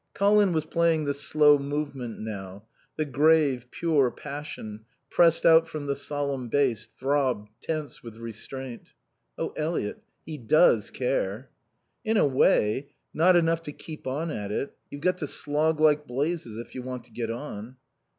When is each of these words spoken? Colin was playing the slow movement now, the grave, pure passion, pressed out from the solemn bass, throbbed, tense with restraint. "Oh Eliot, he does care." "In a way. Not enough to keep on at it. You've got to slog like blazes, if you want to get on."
Colin 0.15 0.51
was 0.51 0.65
playing 0.65 1.05
the 1.05 1.13
slow 1.13 1.59
movement 1.59 2.17
now, 2.19 2.63
the 2.95 3.05
grave, 3.05 3.67
pure 3.69 4.09
passion, 4.09 4.83
pressed 5.11 5.45
out 5.45 5.67
from 5.67 5.85
the 5.85 5.95
solemn 5.95 6.47
bass, 6.49 6.89
throbbed, 6.99 7.51
tense 7.61 8.01
with 8.01 8.17
restraint. 8.17 8.93
"Oh 9.37 9.49
Eliot, 9.55 10.01
he 10.25 10.39
does 10.39 10.89
care." 10.89 11.51
"In 12.03 12.17
a 12.17 12.25
way. 12.25 12.89
Not 13.13 13.35
enough 13.35 13.61
to 13.61 13.71
keep 13.71 14.07
on 14.07 14.31
at 14.31 14.51
it. 14.51 14.75
You've 14.89 15.01
got 15.01 15.19
to 15.19 15.27
slog 15.27 15.79
like 15.79 16.07
blazes, 16.07 16.57
if 16.57 16.73
you 16.73 16.81
want 16.81 17.03
to 17.03 17.11
get 17.11 17.29
on." 17.29 17.75